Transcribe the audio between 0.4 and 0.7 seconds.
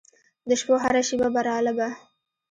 د